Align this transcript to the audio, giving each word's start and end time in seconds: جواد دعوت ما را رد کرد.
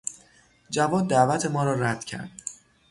جواد 0.69 1.07
دعوت 1.07 1.45
ما 1.45 1.63
را 1.63 1.73
رد 1.73 2.05
کرد. 2.05 2.31